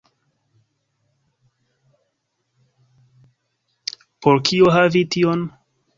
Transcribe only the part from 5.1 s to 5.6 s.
tion?